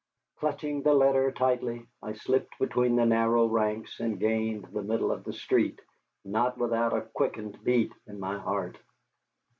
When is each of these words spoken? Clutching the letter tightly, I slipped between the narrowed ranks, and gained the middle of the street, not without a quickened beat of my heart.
Clutching 0.39 0.81
the 0.81 0.95
letter 0.95 1.31
tightly, 1.31 1.85
I 2.01 2.13
slipped 2.13 2.57
between 2.57 2.95
the 2.95 3.05
narrowed 3.05 3.51
ranks, 3.51 3.99
and 3.99 4.19
gained 4.19 4.65
the 4.73 4.81
middle 4.81 5.11
of 5.11 5.25
the 5.25 5.33
street, 5.33 5.79
not 6.25 6.57
without 6.57 6.97
a 6.97 7.01
quickened 7.03 7.63
beat 7.63 7.93
of 8.07 8.17
my 8.17 8.39
heart. 8.39 8.79